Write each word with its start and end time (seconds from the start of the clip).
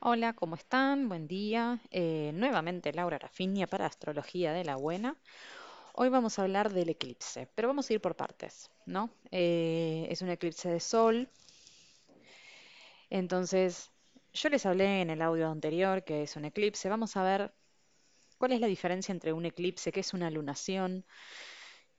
Hola, 0.00 0.32
¿cómo 0.32 0.54
están? 0.54 1.08
Buen 1.08 1.26
día. 1.26 1.80
Eh, 1.90 2.30
nuevamente 2.32 2.92
Laura 2.92 3.18
Rafinia 3.18 3.66
para 3.66 3.86
Astrología 3.86 4.52
de 4.52 4.64
la 4.64 4.76
Buena. 4.76 5.16
Hoy 5.92 6.08
vamos 6.08 6.38
a 6.38 6.42
hablar 6.42 6.72
del 6.72 6.90
eclipse, 6.90 7.48
pero 7.56 7.66
vamos 7.66 7.90
a 7.90 7.94
ir 7.94 8.00
por 8.00 8.14
partes, 8.14 8.70
¿no? 8.86 9.10
Eh, 9.32 10.06
es 10.08 10.22
un 10.22 10.30
eclipse 10.30 10.68
de 10.68 10.78
sol. 10.78 11.28
Entonces, 13.10 13.90
yo 14.32 14.48
les 14.50 14.66
hablé 14.66 15.00
en 15.00 15.10
el 15.10 15.20
audio 15.20 15.50
anterior 15.50 16.04
que 16.04 16.22
es 16.22 16.36
un 16.36 16.44
eclipse. 16.44 16.88
Vamos 16.88 17.16
a 17.16 17.24
ver 17.24 17.52
cuál 18.38 18.52
es 18.52 18.60
la 18.60 18.68
diferencia 18.68 19.10
entre 19.12 19.32
un 19.32 19.46
eclipse, 19.46 19.90
que 19.90 20.00
es 20.00 20.14
una 20.14 20.30
lunación. 20.30 21.04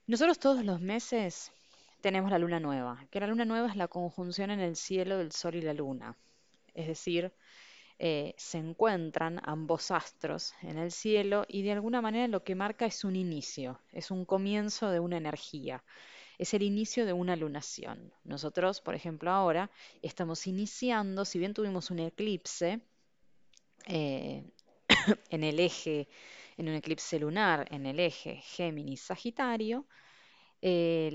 Nosotros 0.06 0.38
todos 0.38 0.64
los 0.64 0.80
meses 0.80 1.52
tenemos 2.00 2.30
la 2.30 2.38
luna 2.38 2.60
nueva, 2.60 3.06
que 3.10 3.20
la 3.20 3.26
luna 3.26 3.44
nueva 3.44 3.68
es 3.68 3.76
la 3.76 3.88
conjunción 3.88 4.50
en 4.50 4.60
el 4.60 4.76
cielo 4.76 5.18
del 5.18 5.32
sol 5.32 5.54
y 5.54 5.60
la 5.60 5.74
luna. 5.74 6.16
Es 6.72 6.86
decir, 6.86 7.34
eh, 8.02 8.32
se 8.38 8.56
encuentran 8.56 9.42
ambos 9.44 9.90
astros 9.90 10.54
en 10.62 10.78
el 10.78 10.90
cielo 10.90 11.44
y 11.46 11.60
de 11.60 11.72
alguna 11.72 12.00
manera 12.00 12.28
lo 12.28 12.42
que 12.42 12.54
marca 12.54 12.86
es 12.86 13.04
un 13.04 13.14
inicio, 13.14 13.78
es 13.92 14.10
un 14.10 14.24
comienzo 14.24 14.88
de 14.88 15.00
una 15.00 15.18
energía, 15.18 15.84
es 16.38 16.54
el 16.54 16.62
inicio 16.62 17.04
de 17.04 17.12
una 17.12 17.36
lunación. 17.36 18.10
Nosotros, 18.24 18.80
por 18.80 18.94
ejemplo, 18.94 19.30
ahora 19.30 19.70
estamos 20.00 20.46
iniciando, 20.46 21.26
si 21.26 21.38
bien 21.38 21.52
tuvimos 21.52 21.90
un 21.90 21.98
eclipse 21.98 22.80
eh, 23.86 24.44
en 25.28 25.44
el 25.44 25.60
eje, 25.60 26.08
en 26.56 26.70
un 26.70 26.76
eclipse 26.76 27.18
lunar, 27.18 27.68
en 27.70 27.84
el 27.84 28.00
eje 28.00 28.40
Géminis-Sagitario, 28.56 29.84
eh, 30.62 31.10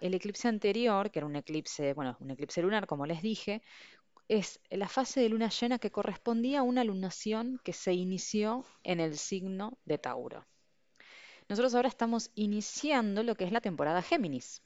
el 0.00 0.14
eclipse 0.14 0.48
anterior, 0.48 1.12
que 1.12 1.20
era 1.20 1.26
un 1.26 1.36
eclipse, 1.36 1.94
bueno, 1.94 2.16
un 2.18 2.32
eclipse 2.32 2.60
lunar, 2.60 2.88
como 2.88 3.06
les 3.06 3.22
dije, 3.22 3.62
es 4.28 4.60
la 4.70 4.88
fase 4.88 5.20
de 5.20 5.28
luna 5.28 5.50
llena 5.50 5.78
que 5.78 5.90
correspondía 5.90 6.60
a 6.60 6.62
una 6.62 6.82
lunación 6.82 7.60
que 7.62 7.74
se 7.74 7.92
inició 7.92 8.64
en 8.82 9.00
el 9.00 9.18
signo 9.18 9.78
de 9.84 9.98
Tauro. 9.98 10.46
Nosotros 11.48 11.74
ahora 11.74 11.88
estamos 11.88 12.30
iniciando 12.34 13.22
lo 13.22 13.34
que 13.34 13.44
es 13.44 13.52
la 13.52 13.60
temporada 13.60 14.00
Géminis 14.00 14.62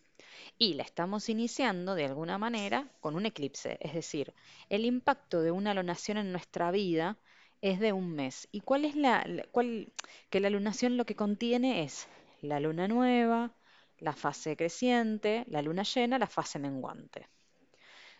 y 0.59 0.75
la 0.75 0.85
estamos 0.85 1.29
iniciando 1.29 1.97
de 1.97 2.05
alguna 2.05 2.39
manera 2.39 2.89
con 3.01 3.17
un 3.17 3.27
eclipse, 3.27 3.79
es 3.81 3.95
decir, 3.95 4.33
el 4.69 4.85
impacto 4.85 5.43
de 5.43 5.51
una 5.51 5.75
lunación 5.75 6.19
en 6.19 6.31
nuestra 6.31 6.71
vida 6.71 7.19
es 7.61 7.81
de 7.81 7.93
un 7.93 8.13
mes. 8.13 8.47
¿Y 8.53 8.61
cuál 8.61 8.85
es 8.85 8.95
la, 8.95 9.27
cuál, 9.51 9.93
que 10.31 10.39
la 10.39 10.51
lunación 10.51 10.97
lo 10.97 11.05
que 11.05 11.17
contiene 11.17 11.83
es 11.83 12.07
la 12.43 12.61
luna 12.61 12.87
nueva, 12.87 13.53
la 13.99 14.13
fase 14.13 14.57
creciente, 14.57 15.45
la 15.49 15.63
luna 15.63 15.83
llena, 15.83 16.21
la 16.21 16.29
fase 16.29 16.61
menguante 16.61 17.27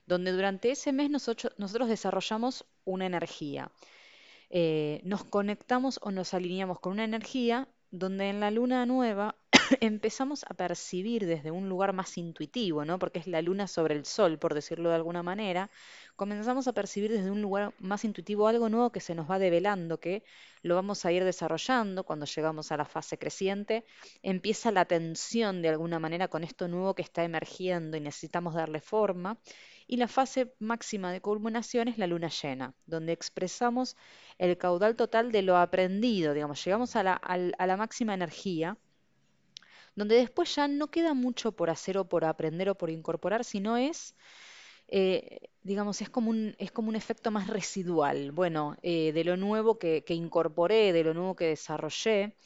donde 0.09 0.33
durante 0.33 0.71
ese 0.71 0.91
mes 0.91 1.11
nosotros, 1.11 1.53
desarrollamos 1.89 2.65
una 2.85 3.05
energía. 3.05 3.71
Eh, 4.49 5.03
nos 5.05 5.25
conectamos 5.25 6.01
o 6.03 6.11
nos 6.11 6.33
alineamos 6.33 6.81
con 6.81 6.93
una 6.93 7.05
energía 7.05 7.69
donde 7.91 8.31
en 8.31 8.41
la 8.41 8.51
luna 8.51 8.87
nueva 8.87 9.37
empezamos 9.81 10.45
a 10.49 10.55
percibir 10.55 11.27
desde 11.27 11.51
un 11.51 11.69
lugar 11.69 11.93
más 11.93 12.17
intuitivo, 12.17 12.87
¿no? 12.87 12.99
Porque 12.99 13.19
es 13.19 13.27
la 13.27 13.43
luna 13.43 13.67
sobre 13.67 13.95
el 13.95 14.07
sol, 14.07 14.39
por 14.39 14.55
decirlo 14.55 14.89
de 14.89 14.95
alguna 14.95 15.23
manera, 15.23 15.71
comenzamos 16.17 16.69
a 16.69 16.73
percibir 16.73 17.13
desde 17.13 17.31
un 17.31 17.43
lugar 17.43 17.75
más 17.79 18.03
intuitivo 18.05 18.49
algo 18.49 18.71
nuevo 18.71 18.91
que 18.91 19.01
se 19.01 19.15
nos 19.15 19.31
va 19.31 19.39
develando, 19.39 20.01
que 20.01 20.25
lo 20.63 20.75
vamos 20.75 21.05
a 21.05 21.13
ir 21.13 21.23
desarrollando 21.23 22.05
cuando 22.05 22.25
llegamos 22.25 22.73
a 22.73 22.79
la 22.79 22.87
fase 22.87 23.19
creciente, 23.19 23.85
empieza 24.23 24.73
la 24.73 24.87
tensión 24.87 25.61
de 25.61 25.69
alguna 25.69 25.99
manera 25.99 26.29
con 26.29 26.45
esto 26.45 26.67
nuevo 26.67 26.95
que 26.95 27.03
está 27.03 27.25
emergiendo 27.25 27.99
y 27.99 28.01
necesitamos 28.01 28.55
darle 28.55 28.81
forma. 28.81 29.39
Y 29.91 29.97
la 29.97 30.07
fase 30.07 30.53
máxima 30.59 31.11
de 31.13 31.23
culminación 31.23 31.89
es 31.89 31.97
la 31.97 32.07
luna 32.07 32.29
llena, 32.29 32.75
donde 32.85 33.13
expresamos 33.13 33.97
el 34.37 34.59
caudal 34.59 34.97
total 34.97 35.33
de 35.33 35.41
lo 35.41 35.57
aprendido, 35.57 36.35
digamos, 36.35 36.63
llegamos 36.63 36.95
a 36.95 37.03
la, 37.03 37.77
máxima 37.79 38.13
energía 38.13 38.77
donde 39.97 40.17
después 40.17 40.55
ya 40.55 40.69
no 40.69 40.91
queda 40.91 41.15
mucho 41.15 41.53
por 41.53 41.71
hacer 41.71 41.97
o 41.97 42.05
por 42.07 42.27
aprender 42.27 42.69
o 42.69 42.77
por 42.77 42.91
incorporar, 42.91 43.45
sino 43.45 43.79
es, 43.79 44.15
eh, 44.89 45.49
digamos, 45.63 46.03
es 46.03 46.11
como, 46.11 46.31
un, 46.31 46.55
es 46.59 46.71
como 46.71 46.91
un 46.91 46.95
efecto 46.95 47.31
más 47.31 47.47
residual. 47.49 48.31
Bueno, 48.31 48.77
eh, 48.83 49.13
de 49.13 49.25
lo 49.25 49.37
nuevo 49.39 49.79
que, 49.79 50.05
incorporé, 50.11 50.93
de 50.93 51.03
lo 51.03 51.15
nuevo 51.15 51.35
que 51.35 51.47
desarrollé, 51.47 52.37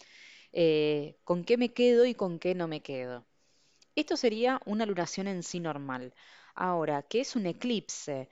eh, 0.53 1.17
con 1.25 1.45
qué 1.45 1.57
me 1.59 1.73
quedo 1.75 2.07
y 2.07 2.15
con 2.15 2.39
qué 2.39 2.55
no 2.55 2.69
me 2.69 2.81
quedo. 2.81 3.27
Esto 3.97 4.17
sería 4.17 4.61
una 4.65 4.87
lunación 4.87 5.29
en 5.29 5.43
sí 5.43 5.61
normal. 5.61 6.15
Ahora, 6.55 7.03
¿qué 7.03 7.21
es 7.21 7.37
un 7.37 7.47
eclipse? 7.47 8.29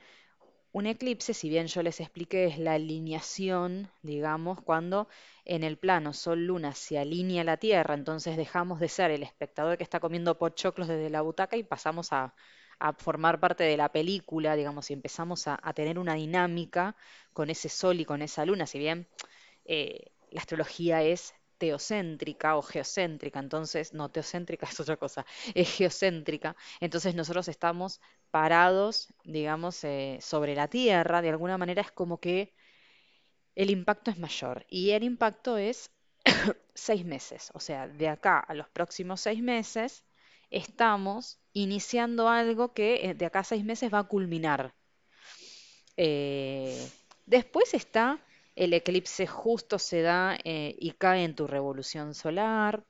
Un 0.73 0.87
eclipse, 0.87 1.35
si 1.35 1.49
bien 1.49 1.67
yo 1.67 1.83
les 1.83 2.01
expliqué, 2.01 2.47
es 2.47 2.59
la 2.59 2.75
alineación, 2.75 3.91
digamos, 4.03 4.61
cuando 4.63 5.09
en 5.45 5.65
el 5.65 5.79
plano 5.79 6.13
Sol-Luna 6.13 6.75
se 6.75 6.99
alinea 6.99 7.45
la 7.45 7.57
Tierra, 7.57 7.95
entonces 7.95 8.37
dejamos 8.37 8.79
de 8.81 8.89
ser 8.89 9.11
el 9.11 9.23
espectador 9.23 9.77
que 9.79 9.85
está 9.85 10.01
comiendo 10.01 10.39
pochoclos 10.39 10.89
desde 10.89 11.11
la 11.11 11.23
butaca 11.23 11.57
y 11.57 11.65
pasamos 11.65 12.13
a, 12.13 12.35
formar 12.99 13.41
parte 13.41 13.65
de 13.65 13.77
la 13.77 13.91
película, 13.93 14.57
digamos, 14.57 14.91
y 14.91 14.95
empezamos 14.95 15.47
a, 15.49 15.59
tener 15.75 15.99
una 15.99 16.15
dinámica 16.15 16.97
con 17.33 17.51
ese 17.51 17.69
Sol 17.69 18.01
y 18.01 18.05
con 18.05 18.23
esa 18.23 18.45
Luna, 18.47 18.67
si 18.67 18.79
bien 18.79 19.09
eh, 19.67 20.13
la 20.31 20.41
astrología 20.41 21.03
es 21.03 21.35
teocéntrica 21.61 22.57
o 22.57 22.63
geocéntrica, 22.63 23.39
entonces, 23.39 23.93
no, 23.93 24.09
teocéntrica 24.11 24.67
es 24.73 24.81
otra 24.81 24.97
cosa, 24.97 25.27
es 25.55 25.69
geocéntrica, 25.77 26.57
entonces 26.81 27.15
nosotros 27.15 27.49
estamos 27.49 28.01
parados, 28.31 29.13
digamos, 29.25 29.85
eh, 29.85 30.19
sobre 30.23 30.55
la 30.55 30.69
Tierra, 30.69 31.23
de 31.23 31.31
alguna 31.31 31.59
manera 31.59 31.83
es 31.83 31.93
como 31.93 32.19
que 32.19 32.55
el 33.55 33.71
impacto 33.71 34.11
es 34.11 34.19
mayor 34.19 34.65
y 34.71 34.91
el 34.91 35.03
impacto 35.05 35.59
es 35.59 35.91
seis 36.75 37.05
meses, 37.05 37.51
o 37.55 37.61
sea, 37.61 37.89
de 37.89 38.09
acá 38.09 38.39
a 38.39 38.55
los 38.55 38.69
próximos 38.71 39.21
seis 39.21 39.43
meses 39.43 40.05
estamos 40.51 41.39
iniciando 41.53 42.29
algo 42.29 42.73
que 42.73 43.11
eh, 43.11 43.15
de 43.15 43.27
acá 43.27 43.41
a 43.41 43.45
seis 43.45 43.65
meses 43.65 43.93
va 43.93 44.01
a 44.01 44.09
culminar. 44.09 44.75
Eh, 45.97 46.89
después 47.27 47.75
está 47.75 48.19
el 48.57 48.73
eclipse 48.75 49.27
justo 49.27 49.79
se 49.79 50.03
da 50.03 50.39
eh, 50.45 50.77
y 50.79 50.93
cae 50.93 51.25
en 51.25 51.35
tu 51.35 51.47
revolución 51.47 52.15
solar, 52.15 52.85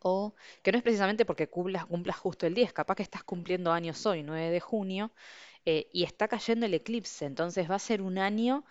o 0.00 0.34
que 0.62 0.72
no 0.72 0.78
es 0.78 0.84
precisamente 0.84 1.24
porque 1.24 1.48
cumplas, 1.48 1.86
justo 2.16 2.46
el 2.46 2.54
10, 2.54 2.72
capaz 2.72 2.96
que 2.96 3.02
estás 3.02 3.24
cumpliendo 3.24 3.72
años 3.72 4.06
hoy, 4.06 4.22
9 4.22 4.50
de 4.50 4.60
junio, 4.60 5.12
eh, 5.64 5.88
y 5.92 6.04
está 6.04 6.28
cayendo 6.28 6.66
el 6.66 6.74
eclipse, 6.74 7.26
entonces 7.26 7.70
va 7.70 7.76
a 7.76 7.80
ser 7.80 8.00
un 8.02 8.18
año 8.18 8.64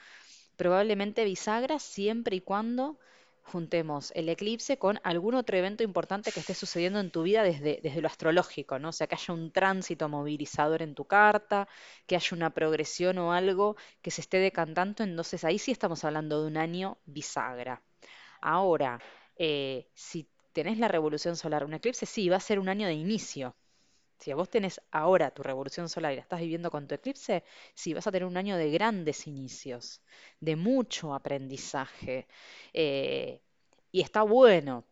probablemente 0.55 1.23
bisagra 1.25 1.79
siempre 1.79 2.37
y 2.37 2.41
cuando 2.41 2.99
juntemos 3.47 4.11
el 4.15 4.29
eclipse 4.29 4.77
con 4.77 4.99
algún 5.03 5.35
otro 5.35 5.57
evento 5.57 5.83
importante 5.83 6.31
que 6.31 6.39
esté 6.41 6.53
sucediendo 6.53 6.99
en 6.99 7.11
tu 7.11 7.23
vida 7.23 7.43
desde, 7.43 7.79
desde 7.81 8.01
lo 8.01 8.07
astrológico, 8.07 8.79
¿no? 8.79 8.89
O 8.89 8.91
sea, 8.91 9.07
que 9.07 9.15
haya 9.15 9.33
un 9.33 9.51
tránsito 9.51 10.09
movilizador 10.09 10.81
en 10.81 10.93
tu 10.95 11.05
carta, 11.05 11.67
que 12.05 12.15
haya 12.15 12.35
una 12.35 12.51
progresión 12.53 13.17
o 13.17 13.33
algo 13.33 13.75
que 14.01 14.11
se 14.11 14.21
esté 14.21 14.37
decantando, 14.39 15.03
entonces 15.03 15.43
ahí 15.43 15.59
sí 15.59 15.71
estamos 15.71 16.03
hablando 16.03 16.41
de 16.41 16.47
un 16.47 16.57
año 16.57 16.97
bisagra. 17.05 17.81
Ahora, 18.41 18.99
eh, 19.37 19.87
si 19.93 20.27
tenés 20.53 20.77
la 20.79 20.87
revolución 20.87 21.35
solar, 21.37 21.63
un 21.65 21.73
eclipse 21.73 22.05
sí, 22.05 22.29
va 22.29 22.37
a 22.37 22.39
ser 22.39 22.59
un 22.59 22.69
año 22.69 22.87
de 22.87 22.93
inicio, 22.93 23.55
si 24.19 24.33
vos 24.33 24.49
tenés 24.49 24.81
ahora 24.91 25.31
tu 25.31 25.43
revolución 25.43 25.89
solar 25.89 26.13
y 26.13 26.15
la 26.15 26.21
estás 26.21 26.39
viviendo 26.39 26.71
con 26.71 26.87
tu 26.87 26.95
eclipse, 26.95 27.43
sí, 27.75 27.93
vas 27.93 28.07
a 28.07 28.11
tener 28.11 28.25
un 28.27 28.37
año 28.37 28.57
de 28.57 28.71
grandes 28.71 29.27
inicios, 29.27 30.01
de 30.39 30.55
mucho 30.55 31.13
aprendizaje. 31.13 32.27
Eh, 32.73 33.41
y 33.91 34.01
está 34.01 34.23
bueno, 34.23 34.85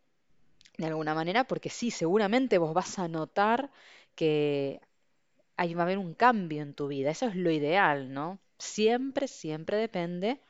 de 0.78 0.86
alguna 0.88 1.14
manera, 1.14 1.46
porque 1.46 1.70
sí, 1.70 1.92
seguramente 1.92 2.58
vos 2.58 2.74
vas 2.74 3.00
a 3.00 3.08
notar 3.08 3.72
que 4.16 4.80
ahí 5.58 5.74
va 5.74 5.84
a 5.84 5.86
haber 5.86 5.98
un 5.98 6.14
cambio 6.14 6.62
en 6.64 6.74
tu 6.74 6.88
vida. 6.88 7.12
Eso 7.12 7.28
es 7.28 7.36
lo 7.36 7.52
ideal, 7.52 8.14
¿no? 8.14 8.40
Siempre, 8.60 9.28
siempre 9.28 9.78
depende 9.78 10.42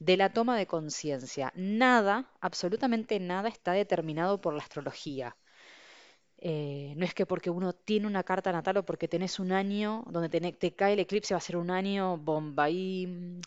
de 0.00 0.16
la 0.16 0.32
toma 0.32 0.56
de 0.58 0.66
conciencia. 0.66 1.52
Nada, 1.56 2.30
absolutamente 2.40 3.20
nada 3.20 3.48
está 3.48 3.72
determinado 3.72 4.40
por 4.40 4.54
la 4.54 4.62
astrología. 4.62 5.36
Eh, 6.40 6.94
no 6.96 7.04
es 7.04 7.14
que 7.14 7.26
porque 7.26 7.50
uno 7.50 7.72
tiene 7.72 8.06
una 8.06 8.22
carta 8.22 8.52
natal 8.52 8.78
o 8.78 8.84
porque 8.84 9.08
tenés 9.08 9.40
un 9.40 9.52
año 9.52 10.04
donde 10.08 10.28
te, 10.52 10.72
cae 10.74 10.92
el 10.94 11.00
eclipse 11.00 11.34
va 11.34 11.38
a 11.38 11.40
ser 11.40 11.56
un 11.56 11.70
año 11.70 12.16
bomba. 12.18 12.70
Y 12.70 13.06
mm, 13.06 13.40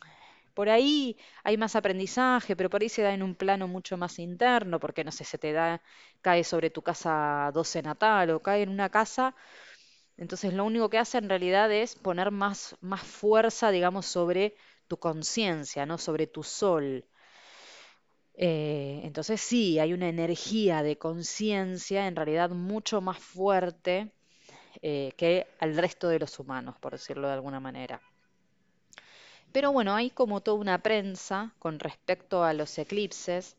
por 0.53 0.69
ahí 0.69 1.17
hay 1.43 1.57
más 1.57 1.75
aprendizaje, 1.75 2.55
pero 2.55 2.69
por 2.69 2.81
ahí 2.81 2.89
se 2.89 3.01
da 3.03 3.13
en 3.13 3.23
un 3.23 3.35
plano 3.35 3.67
mucho 3.67 3.97
más 3.97 4.19
interno, 4.19 4.79
porque 4.79 5.03
no 5.03 5.11
sé, 5.11 5.23
se 5.23 5.37
te 5.37 5.53
da, 5.53 5.81
cae 6.21 6.43
sobre 6.43 6.69
tu 6.69 6.81
casa 6.81 7.51
12 7.53 7.81
natal 7.81 8.31
o 8.31 8.41
cae 8.41 8.63
en 8.63 8.69
una 8.69 8.89
casa. 8.89 9.35
Entonces 10.17 10.53
lo 10.53 10.65
único 10.65 10.89
que 10.89 10.97
hace 10.99 11.17
en 11.17 11.29
realidad 11.29 11.71
es 11.71 11.95
poner 11.95 12.31
más, 12.31 12.75
más 12.81 13.01
fuerza, 13.01 13.71
digamos, 13.71 14.05
sobre 14.05 14.55
tu 14.87 14.97
conciencia, 14.97 15.85
¿no? 15.85 15.97
Sobre 15.97 16.27
tu 16.27 16.43
sol. 16.43 17.05
Eh, 18.35 19.01
entonces 19.03 19.39
sí, 19.41 19.79
hay 19.79 19.93
una 19.93 20.09
energía 20.09 20.83
de 20.83 20.97
conciencia 20.97 22.07
en 22.07 22.15
realidad 22.15 22.49
mucho 22.49 23.01
más 23.01 23.19
fuerte 23.19 24.11
eh, 24.81 25.13
que 25.17 25.47
al 25.59 25.77
resto 25.77 26.09
de 26.09 26.19
los 26.19 26.39
humanos, 26.39 26.75
por 26.79 26.93
decirlo 26.93 27.27
de 27.27 27.33
alguna 27.35 27.59
manera. 27.59 28.01
Pero 29.51 29.71
bueno, 29.71 29.93
hay 29.95 30.09
como 30.09 30.41
toda 30.41 30.57
una 30.57 30.81
prensa 30.81 31.53
con 31.59 31.79
respecto 31.79 32.43
a 32.43 32.53
los 32.53 32.77
eclipses. 32.77 33.55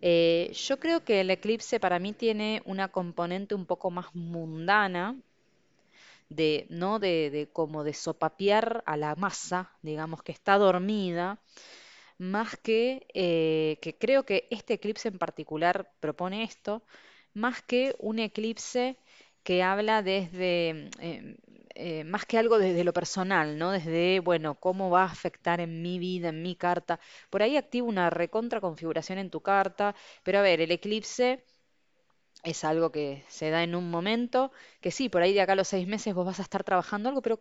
Eh, 0.00 0.50
yo 0.54 0.78
creo 0.80 1.04
que 1.04 1.20
el 1.20 1.30
eclipse 1.30 1.78
para 1.80 1.98
mí 1.98 2.12
tiene 2.12 2.62
una 2.64 2.88
componente 2.88 3.54
un 3.54 3.66
poco 3.66 3.90
más 3.90 4.14
mundana, 4.14 5.16
de, 6.28 6.66
¿no? 6.70 6.98
De, 6.98 7.48
como 7.52 7.84
de 7.84 7.94
sopapear 7.94 8.82
a 8.86 8.96
la 8.96 9.14
masa, 9.16 9.70
digamos 9.82 10.22
que 10.22 10.32
está 10.32 10.58
dormida, 10.58 11.38
más 12.22 12.56
que, 12.58 13.06
eh, 13.14 13.78
que 13.82 13.96
creo 13.98 14.24
que 14.24 14.46
este 14.50 14.74
eclipse 14.74 15.08
en 15.08 15.18
particular 15.18 15.90
propone 16.00 16.44
esto, 16.44 16.82
más 17.34 17.62
que 17.62 17.94
un 17.98 18.18
eclipse 18.18 18.96
que 19.42 19.62
habla 19.62 20.02
desde, 20.02 20.90
eh, 21.00 21.36
eh, 21.74 22.04
más 22.04 22.26
que 22.26 22.38
algo 22.38 22.58
desde 22.58 22.84
lo 22.84 22.92
personal, 22.92 23.58
¿no? 23.58 23.70
Desde, 23.72 24.20
bueno, 24.20 24.54
cómo 24.56 24.90
va 24.90 25.02
a 25.02 25.06
afectar 25.06 25.60
en 25.60 25.82
mi 25.82 25.98
vida, 25.98 26.28
en 26.28 26.42
mi 26.42 26.54
carta. 26.56 27.00
Por 27.30 27.42
ahí 27.42 27.56
activa 27.56 27.86
una 27.88 28.10
recontra 28.10 28.60
configuración 28.60 29.18
en 29.18 29.30
tu 29.30 29.40
carta, 29.40 29.94
pero 30.22 30.38
a 30.38 30.42
ver, 30.42 30.60
el 30.60 30.70
eclipse 30.70 31.44
es 32.42 32.64
algo 32.64 32.90
que 32.90 33.24
se 33.28 33.50
da 33.50 33.62
en 33.62 33.74
un 33.74 33.90
momento, 33.90 34.52
que 34.80 34.90
sí, 34.90 35.08
por 35.08 35.22
ahí 35.22 35.32
de 35.34 35.40
acá 35.42 35.52
a 35.52 35.56
los 35.56 35.68
seis 35.68 35.86
meses 35.86 36.14
vos 36.14 36.26
vas 36.26 36.40
a 36.40 36.42
estar 36.42 36.64
trabajando 36.64 37.08
algo, 37.08 37.22
pero 37.22 37.38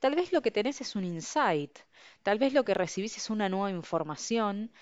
tal 0.00 0.14
vez 0.14 0.32
lo 0.32 0.42
que 0.42 0.50
tenés 0.50 0.80
es 0.80 0.96
un 0.96 1.04
insight, 1.04 1.78
tal 2.22 2.38
vez 2.38 2.52
lo 2.52 2.64
que 2.64 2.74
recibís 2.74 3.16
es 3.16 3.30
una 3.30 3.48
nueva 3.48 3.70
información 3.70 4.72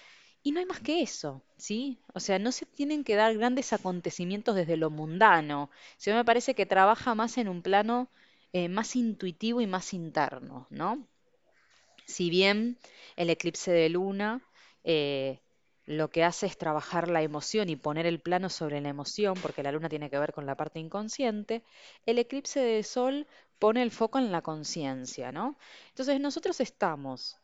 y 0.42 0.52
no 0.52 0.60
hay 0.60 0.66
más 0.66 0.80
que 0.80 1.02
eso, 1.02 1.42
¿sí? 1.56 2.00
O 2.14 2.20
sea, 2.20 2.38
no 2.38 2.52
se 2.52 2.66
tienen 2.66 3.04
que 3.04 3.16
dar 3.16 3.36
grandes 3.36 3.72
acontecimientos 3.72 4.54
desde 4.56 4.76
lo 4.76 4.90
mundano, 4.90 5.70
sino 5.98 6.16
me 6.16 6.24
parece 6.24 6.54
que 6.54 6.66
trabaja 6.66 7.14
más 7.14 7.38
en 7.38 7.48
un 7.48 7.62
plano 7.62 8.10
eh, 8.52 8.68
más 8.68 8.96
intuitivo 8.96 9.60
y 9.60 9.66
más 9.66 9.92
interno, 9.94 10.66
¿no? 10.70 11.06
Si 12.06 12.30
bien 12.30 12.78
el 13.16 13.30
eclipse 13.30 13.70
de 13.72 13.88
luna 13.88 14.42
eh, 14.84 15.40
lo 15.86 16.10
que 16.10 16.24
hace 16.24 16.46
es 16.46 16.58
trabajar 16.58 17.08
la 17.08 17.22
emoción 17.22 17.68
y 17.68 17.76
poner 17.76 18.06
el 18.06 18.20
plano 18.20 18.48
sobre 18.50 18.80
la 18.80 18.88
emoción, 18.90 19.40
porque 19.40 19.62
la 19.62 19.72
luna 19.72 19.88
tiene 19.88 20.10
que 20.10 20.18
ver 20.18 20.32
con 20.32 20.46
la 20.46 20.56
parte 20.56 20.78
inconsciente, 20.80 21.62
el 22.06 22.18
eclipse 22.18 22.60
de 22.60 22.82
sol 22.82 23.26
pone 23.58 23.82
el 23.82 23.90
foco 23.90 24.18
en 24.18 24.32
la 24.32 24.42
conciencia, 24.42 25.32
¿no? 25.32 25.56
Entonces 25.90 26.20
nosotros 26.20 26.60
estamos 26.60 27.38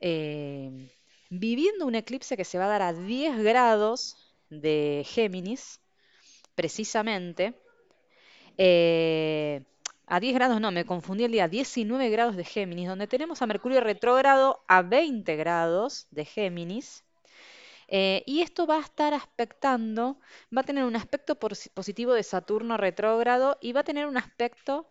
eh, 0.00 0.90
viviendo 1.30 1.86
un 1.86 1.94
eclipse 1.96 2.36
que 2.36 2.44
se 2.44 2.58
va 2.58 2.66
a 2.66 2.68
dar 2.68 2.82
a 2.82 2.92
10 2.92 3.38
grados 3.42 4.16
de 4.50 5.04
Géminis, 5.06 5.80
precisamente. 6.56 7.54
eh, 8.58 9.62
a 10.06 10.20
10 10.20 10.34
grados, 10.34 10.60
no, 10.60 10.70
me 10.72 10.84
confundí 10.86 11.24
el 11.24 11.32
día, 11.32 11.48
19 11.48 12.10
grados 12.10 12.36
de 12.36 12.44
Géminis, 12.44 12.88
donde 12.88 13.06
tenemos 13.08 13.42
a 13.42 13.46
Mercurio 13.46 13.80
retrógrado 13.80 14.60
a 14.68 14.82
20 14.82 15.36
grados 15.36 16.06
de 16.10 16.24
Géminis. 16.24 17.04
Eh, 17.88 18.22
y 18.26 18.42
esto 18.42 18.66
va 18.66 18.76
a 18.78 18.80
estar 18.80 19.14
aspectando, 19.14 20.18
va 20.56 20.62
a 20.62 20.64
tener 20.64 20.84
un 20.84 20.96
aspecto 20.96 21.38
posi- 21.38 21.70
positivo 21.72 22.14
de 22.14 22.22
Saturno 22.22 22.76
retrógrado 22.76 23.58
y 23.60 23.72
va 23.72 23.80
a 23.80 23.84
tener 23.84 24.06
un 24.06 24.16
aspecto 24.16 24.90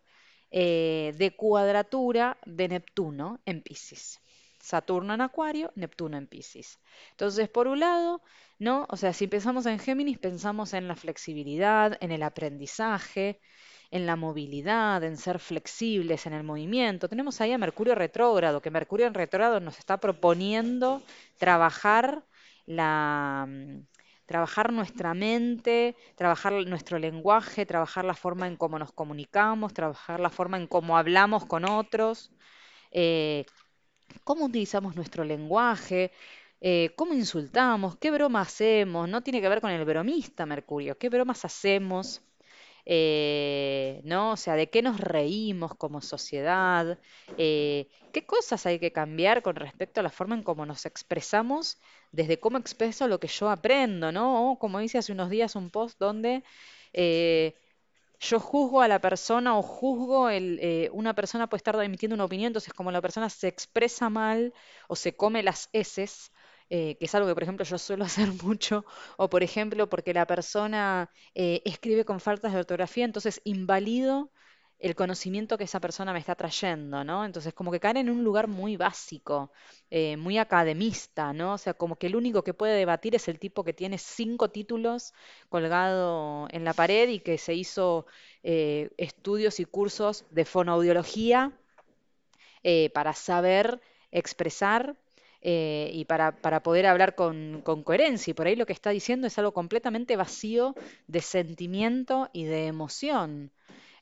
eh, 0.51 1.13
de 1.17 1.35
cuadratura 1.35 2.37
de 2.45 2.67
Neptuno 2.69 3.41
en 3.45 3.61
Piscis. 3.61 4.21
Saturno 4.61 5.13
en 5.13 5.21
Acuario, 5.21 5.71
Neptuno 5.75 6.17
en 6.17 6.27
Piscis. 6.27 6.79
Entonces, 7.11 7.49
por 7.49 7.67
un 7.67 7.79
lado, 7.81 8.21
¿no? 8.57 8.85
O 8.89 8.97
sea, 8.97 9.13
si 9.13 9.27
pensamos 9.27 9.65
en 9.65 9.79
Géminis, 9.79 10.17
pensamos 10.17 10.73
en 10.73 10.87
la 10.87 10.95
flexibilidad, 10.95 11.97
en 12.01 12.11
el 12.11 12.23
aprendizaje, 12.23 13.39
en 13.91 14.05
la 14.05 14.15
movilidad, 14.15 15.03
en 15.03 15.17
ser 15.17 15.39
flexibles 15.39 16.25
en 16.25 16.33
el 16.33 16.43
movimiento. 16.43 17.09
Tenemos 17.09 17.41
ahí 17.41 17.51
a 17.51 17.57
Mercurio 17.57 17.93
retrógrado, 17.95 18.61
que 18.61 18.71
Mercurio 18.71 19.05
en 19.07 19.13
retrógrado 19.13 19.59
nos 19.59 19.77
está 19.77 19.99
proponiendo 19.99 21.03
trabajar 21.37 22.25
la, 22.65 23.45
mm, 23.47 23.85
trabajar 24.25 24.73
nuestra 24.73 25.13
mente, 25.13 25.95
trabajar 26.15 26.53
nuestro 26.67 26.99
lenguaje, 26.99 27.65
trabajar 27.65 28.05
la 28.05 28.13
forma 28.15 28.47
en 28.47 28.57
cómo 28.57 28.79
nos 28.79 28.91
comunicamos, 28.91 29.73
trabajar 29.73 30.19
la 30.19 30.29
forma 30.29 30.57
en 30.57 30.67
cómo 30.67 30.97
hablamos 30.97 31.45
con 31.45 31.65
otros, 31.69 32.31
eh, 32.91 33.45
cómo 34.23 34.45
utilizamos 34.45 34.95
nuestro 34.95 35.23
lenguaje, 35.23 36.11
eh, 36.61 36.91
cómo 36.95 37.13
insultamos, 37.13 37.97
qué 37.97 38.11
broma 38.11 38.41
hacemos. 38.41 39.09
No 39.09 39.21
tiene 39.23 39.41
que 39.41 39.49
ver 39.49 39.61
con 39.61 39.71
el 39.71 39.85
bromista, 39.85 40.45
Mercurio, 40.45 40.97
qué 40.97 41.09
bromas 41.09 41.45
hacemos 41.45 42.23
eh, 42.85 44.01
¿no? 44.03 44.31
O 44.33 44.37
sea, 44.37 44.55
de 44.55 44.69
qué 44.69 44.81
nos 44.81 44.99
reímos 44.99 45.75
como 45.75 46.01
sociedad, 46.01 46.99
eh, 47.37 47.87
qué 48.13 48.25
cosas 48.25 48.65
hay 48.65 48.79
que 48.79 48.91
cambiar 48.91 49.41
con 49.41 49.55
respecto 49.55 49.99
a 49.99 50.03
la 50.03 50.11
forma 50.11 50.35
en 50.35 50.43
cómo 50.43 50.65
nos 50.65 50.85
expresamos, 50.85 51.79
desde 52.11 52.39
cómo 52.39 52.57
expreso 52.57 53.07
lo 53.07 53.19
que 53.19 53.27
yo 53.27 53.49
aprendo, 53.49 54.11
¿no? 54.11 54.51
O 54.51 54.59
como 54.59 54.79
dice 54.79 54.99
hace 54.99 55.11
unos 55.11 55.29
días 55.29 55.55
un 55.55 55.69
post 55.71 55.99
donde 55.99 56.43
eh, 56.93 57.55
yo 58.19 58.39
juzgo 58.39 58.81
a 58.81 58.87
la 58.87 58.99
persona 59.01 59.57
o 59.57 59.61
juzgo 59.61 60.29
una 60.91 61.13
persona 61.15 61.47
puede 61.47 61.59
estar 61.59 61.81
emitiendo 61.83 62.15
una 62.15 62.25
opinión, 62.25 62.47
entonces 62.47 62.73
como 62.73 62.91
la 62.91 63.01
persona 63.01 63.29
se 63.29 63.47
expresa 63.47 64.09
mal 64.09 64.53
o 64.87 64.95
se 64.95 65.15
come 65.15 65.43
las 65.43 65.69
heces, 65.73 66.31
eh, 66.69 66.95
que 66.97 67.05
es 67.05 67.13
algo 67.15 67.27
que 67.27 67.35
por 67.35 67.43
ejemplo 67.43 67.65
yo 67.65 67.77
suelo 67.77 68.05
hacer 68.05 68.29
mucho, 68.43 68.85
o 69.17 69.29
por 69.29 69.43
ejemplo 69.43 69.87
porque 69.89 70.13
la 70.13 70.25
persona 70.25 71.09
eh, 71.35 71.61
escribe 71.65 72.05
con 72.05 72.19
faltas 72.19 72.53
de 72.53 72.59
ortografía, 72.59 73.05
entonces 73.05 73.41
invalido 73.43 74.31
el 74.79 74.95
conocimiento 74.95 75.57
que 75.57 75.63
esa 75.63 75.79
persona 75.79 76.11
me 76.11 76.19
está 76.19 76.35
trayendo, 76.35 77.03
¿no? 77.03 77.23
Entonces 77.25 77.53
como 77.53 77.71
que 77.71 77.79
caen 77.79 77.97
en 77.97 78.09
un 78.09 78.23
lugar 78.23 78.47
muy 78.47 78.75
básico, 78.77 79.51
eh, 79.89 80.17
muy 80.17 80.37
academista, 80.37 81.33
¿no? 81.33 81.53
O 81.53 81.57
sea, 81.57 81.73
como 81.73 81.95
que 81.95 82.07
el 82.07 82.15
único 82.15 82.43
que 82.43 82.53
puede 82.53 82.75
debatir 82.75 83.15
es 83.15 83.27
el 83.29 83.39
tipo 83.39 83.63
que 83.63 83.73
tiene 83.73 83.97
cinco 83.97 84.49
títulos 84.49 85.13
colgado 85.49 86.47
en 86.51 86.65
la 86.65 86.73
pared 86.73 87.07
y 87.09 87.19
que 87.19 87.37
se 87.37 87.53
hizo 87.53 88.05
estudios 88.43 89.59
y 89.59 89.65
cursos 89.65 90.25
de 90.29 90.45
fonoaudiología 90.45 91.51
para 92.93 93.13
saber 93.13 93.81
expresar 94.11 94.95
eh, 95.47 95.91
y 95.93 96.05
para, 96.05 96.41
para 96.41 96.63
poder 96.63 96.85
hablar 96.87 97.15
con, 97.15 97.61
coherencia. 97.61 98.31
Y 98.31 98.33
por 98.33 98.47
ahí 98.47 98.55
lo 98.55 98.65
que 98.65 98.73
está 98.73 98.89
diciendo 98.89 99.27
es 99.27 99.37
algo 99.37 99.53
completamente 99.53 100.15
vacío 100.17 100.75
de 101.07 101.21
sentimiento 101.21 102.29
y 102.33 102.45
de 102.45 102.67
emoción. 102.67 103.51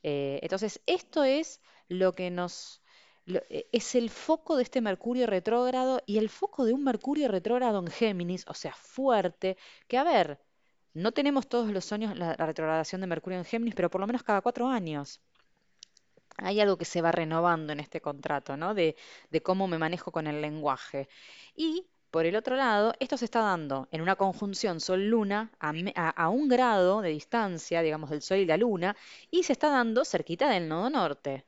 Eh, 0.03 0.39
entonces, 0.41 0.81
esto 0.85 1.23
es 1.23 1.61
lo 1.89 2.13
que 2.13 2.31
nos... 2.31 2.81
eh, 3.27 3.67
es 3.71 3.95
el 3.95 4.09
foco 4.09 4.55
de 4.57 4.63
este 4.63 4.81
Mercurio 4.81 5.27
retrógrado 5.27 6.01
y 6.05 6.17
el 6.17 6.29
foco 6.29 6.65
de 6.65 6.73
un 6.73 6.83
Mercurio 6.83 7.27
retrógrado 7.27 7.79
en 7.79 7.87
Géminis, 7.87 8.45
o 8.47 8.53
sea, 8.53 8.73
fuerte, 8.75 9.57
que 9.87 9.97
a 9.97 10.03
ver, 10.03 10.39
no 10.93 11.11
tenemos 11.11 11.47
todos 11.47 11.69
los 11.71 11.91
años 11.91 12.17
la, 12.17 12.35
la 12.37 12.45
retrogradación 12.45 13.01
de 13.01 13.07
Mercurio 13.07 13.39
en 13.39 13.45
Géminis, 13.45 13.75
pero 13.75 13.89
por 13.89 14.01
lo 14.01 14.07
menos 14.07 14.23
cada 14.23 14.41
cuatro 14.41 14.67
años. 14.67 15.21
Hay 16.37 16.59
algo 16.59 16.77
que 16.77 16.85
se 16.85 17.01
va 17.01 17.11
renovando 17.11 17.73
en 17.73 17.79
este 17.79 18.01
contrato, 18.01 18.57
¿no? 18.57 18.73
De, 18.73 18.95
de 19.29 19.41
cómo 19.41 19.67
me 19.67 19.77
manejo 19.77 20.11
con 20.11 20.27
el 20.27 20.41
lenguaje. 20.41 21.07
Y 21.55 21.85
por 22.13 22.27
el 22.27 22.35
otro 22.35 22.55
lado, 22.55 22.93
esto 22.99 23.17
se 23.17 23.25
está 23.25 23.41
dando 23.41 23.87
en 23.91 24.01
una 24.01 24.15
conjunción 24.15 24.79
Sol-Luna 24.79 25.51
a, 25.59 26.29
un 26.29 26.47
grado 26.47 27.01
de 27.01 27.09
distancia, 27.09 27.81
digamos, 27.81 28.11
del 28.11 28.21
Sol 28.21 28.37
y 28.37 28.45
la 28.45 28.55
Luna, 28.55 28.95
y 29.31 29.41
se 29.41 29.53
está 29.53 29.69
dando 29.69 30.05
cerquita 30.05 30.47
del 30.47 30.67
nodo 30.69 30.91
norte. 30.91 31.43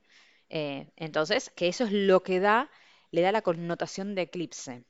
Eh, 0.49 0.89
entonces, 0.95 1.51
que 1.51 1.67
eso 1.67 1.83
es 1.83 1.91
lo 1.91 2.23
que 2.23 2.39
da, 2.39 2.71
le 3.11 3.21
da 3.21 3.31
la 3.31 3.43
connotación 3.43 4.15
de 4.15 4.23
eclipse. 4.23 4.83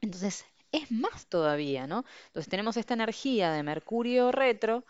Entonces, 0.00 0.44
es 0.70 0.90
más 0.92 1.26
todavía, 1.26 1.88
¿no? 1.88 2.04
Entonces 2.28 2.48
tenemos 2.48 2.76
esta 2.76 2.94
energía 2.94 3.50
de 3.50 3.64
Mercurio 3.64 4.30
retro 4.30 4.84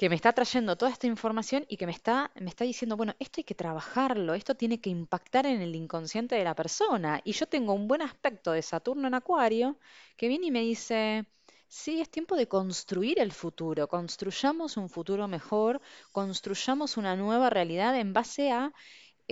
que 0.00 0.08
me 0.08 0.14
está 0.14 0.32
trayendo 0.32 0.76
toda 0.76 0.90
esta 0.90 1.06
información 1.06 1.66
y 1.68 1.76
que 1.76 1.84
me 1.84 1.92
está, 1.92 2.30
me 2.40 2.48
está 2.48 2.64
diciendo, 2.64 2.96
bueno, 2.96 3.14
esto 3.18 3.40
hay 3.40 3.44
que 3.44 3.54
trabajarlo, 3.54 4.32
esto 4.32 4.54
tiene 4.54 4.80
que 4.80 4.88
impactar 4.88 5.44
en 5.44 5.60
el 5.60 5.74
inconsciente 5.74 6.36
de 6.36 6.42
la 6.42 6.54
persona. 6.54 7.20
Y 7.22 7.32
yo 7.32 7.44
tengo 7.46 7.74
un 7.74 7.86
buen 7.86 8.00
aspecto 8.00 8.52
de 8.52 8.62
Saturno 8.62 9.08
en 9.08 9.12
Acuario 9.12 9.76
que 10.16 10.28
viene 10.28 10.46
y 10.46 10.50
me 10.50 10.62
dice, 10.62 11.26
sí, 11.68 12.00
es 12.00 12.08
tiempo 12.08 12.34
de 12.34 12.48
construir 12.48 13.18
el 13.18 13.30
futuro, 13.30 13.88
construyamos 13.88 14.78
un 14.78 14.88
futuro 14.88 15.28
mejor, 15.28 15.82
construyamos 16.12 16.96
una 16.96 17.14
nueva 17.14 17.50
realidad 17.50 17.94
en 17.94 18.14
base 18.14 18.52
a 18.52 18.72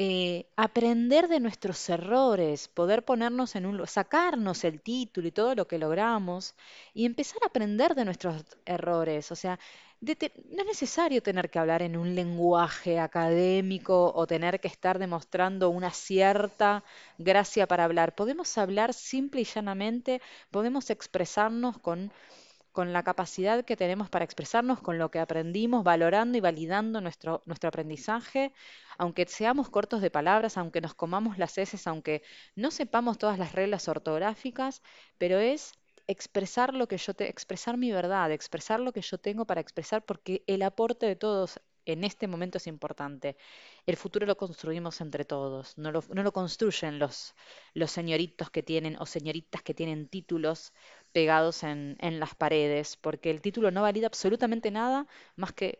eh, 0.00 0.46
aprender 0.54 1.26
de 1.26 1.40
nuestros 1.40 1.88
errores, 1.88 2.68
poder 2.68 3.04
ponernos 3.04 3.56
en 3.56 3.66
un, 3.66 3.84
sacarnos 3.87 4.62
el 4.62 4.80
título 4.80 5.26
y 5.26 5.32
todo 5.32 5.56
lo 5.56 5.66
que 5.66 5.76
logramos 5.76 6.54
y 6.94 7.04
empezar 7.04 7.42
a 7.42 7.46
aprender 7.46 7.96
de 7.96 8.04
nuestros 8.04 8.44
errores. 8.64 9.32
O 9.32 9.34
sea, 9.34 9.58
no 10.00 10.12
es 10.61 10.67
necesario 10.67 11.23
tener 11.23 11.50
que 11.50 11.59
hablar 11.59 11.83
en 11.83 11.97
un 11.97 12.14
lenguaje 12.14 12.99
académico 13.00 14.12
o 14.14 14.26
tener 14.26 14.61
que 14.61 14.69
estar 14.69 14.99
demostrando 14.99 15.71
una 15.71 15.90
cierta 15.90 16.85
gracia 17.19 17.67
para 17.67 17.85
hablar. 17.85 18.14
Podemos 18.14 18.57
hablar 18.59 18.95
simple 18.95 19.40
y 19.40 19.45
llanamente, 19.45 20.21
podemos 20.50 20.90
expresarnos 20.90 21.78
con 21.78 22.12
con 22.73 22.93
la 22.93 23.02
capacidad 23.02 23.64
que 23.64 23.76
tenemos 23.76 24.09
para 24.09 24.25
expresarnos, 24.25 24.81
con 24.81 24.99
lo 24.99 25.11
que 25.11 25.19
aprendimos, 25.19 25.83
valorando 25.85 26.38
y 26.38 26.40
validando 26.40 27.00
nuestro, 27.00 27.43
nuestro 27.45 27.69
aprendizaje, 27.69 28.52
aunque 28.99 29.26
seamos 29.26 29.69
cortos 29.69 30.00
de 30.00 30.11
palabras, 30.11 30.57
aunque 30.57 30.81
nos 30.81 30.95
comamos 30.95 31.38
las 31.38 31.59
heces, 31.59 31.87
aunque 31.88 32.23
no 32.55 32.71
sepamos 32.71 33.19
todas 33.19 33.38
las 33.38 33.52
reglas 33.52 33.88
ortográficas, 33.88 34.83
pero 35.19 35.38
es 35.38 35.73
expresar 36.08 36.74
lo 36.74 36.88
que 36.88 36.98
yo 36.98 37.14
te, 37.14 37.28
expresar 37.28 37.76
mi 37.78 37.92
verdad, 37.92 38.32
expresar 38.32 38.80
lo 38.80 38.92
que 38.92 39.02
yo 39.02 39.18
tengo 39.18 39.44
para 39.46 39.60
expresar, 39.60 40.04
porque 40.04 40.42
el 40.46 40.62
aporte 40.62 41.06
de 41.06 41.16
todos 41.16 41.60
en 41.86 42.04
este 42.04 42.26
momento 42.28 42.58
es 42.58 42.66
importante. 42.66 43.36
El 43.86 43.96
futuro 43.96 44.26
lo 44.26 44.36
construimos 44.36 45.00
entre 45.00 45.24
todos, 45.24 45.76
no 45.78 45.92
lo, 45.92 46.02
no 46.14 46.22
lo 46.22 46.32
construyen 46.32 46.98
los, 46.98 47.34
los 47.74 47.90
señoritos 47.90 48.50
que 48.50 48.62
tienen 48.62 48.96
o 48.98 49.06
señoritas 49.06 49.62
que 49.62 49.74
tienen 49.74 50.08
títulos 50.08 50.72
pegados 51.12 51.62
en, 51.62 51.96
en 52.00 52.20
las 52.20 52.34
paredes, 52.34 52.96
porque 52.96 53.30
el 53.30 53.40
título 53.40 53.70
no 53.70 53.82
valida 53.82 54.06
absolutamente 54.06 54.70
nada 54.70 55.06
más 55.36 55.52
que 55.52 55.78